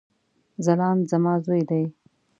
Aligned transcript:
ځلاند 0.65 1.01
زما 1.11 1.33
ځوي 1.45 1.61
دی 1.69 1.83